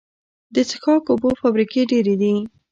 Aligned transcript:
د 0.53 0.55
څښاک 0.69 1.03
اوبو 1.11 1.29
فابریکې 1.41 1.81
ډیرې 1.91 2.15
دي 2.21 2.33